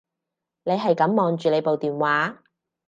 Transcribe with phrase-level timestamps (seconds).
[0.63, 2.41] 你係噉望住你部電話